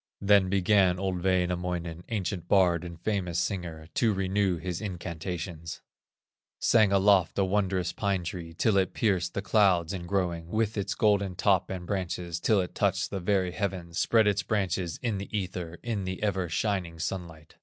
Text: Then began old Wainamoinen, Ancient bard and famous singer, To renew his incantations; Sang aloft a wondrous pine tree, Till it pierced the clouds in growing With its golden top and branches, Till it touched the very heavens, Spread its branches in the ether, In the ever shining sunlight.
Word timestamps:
Then 0.19 0.49
began 0.49 0.97
old 0.97 1.21
Wainamoinen, 1.21 2.03
Ancient 2.09 2.47
bard 2.47 2.83
and 2.83 2.99
famous 2.99 3.37
singer, 3.37 3.87
To 3.93 4.11
renew 4.13 4.57
his 4.57 4.81
incantations; 4.81 5.81
Sang 6.57 6.91
aloft 6.91 7.37
a 7.37 7.45
wondrous 7.45 7.93
pine 7.93 8.23
tree, 8.23 8.55
Till 8.55 8.77
it 8.77 8.95
pierced 8.95 9.35
the 9.35 9.43
clouds 9.43 9.93
in 9.93 10.07
growing 10.07 10.47
With 10.47 10.75
its 10.75 10.95
golden 10.95 11.35
top 11.35 11.69
and 11.69 11.85
branches, 11.85 12.39
Till 12.39 12.61
it 12.61 12.73
touched 12.73 13.11
the 13.11 13.19
very 13.19 13.51
heavens, 13.51 13.99
Spread 13.99 14.25
its 14.25 14.41
branches 14.41 14.97
in 15.03 15.19
the 15.19 15.29
ether, 15.37 15.77
In 15.83 16.05
the 16.05 16.23
ever 16.23 16.49
shining 16.49 16.97
sunlight. 16.97 17.53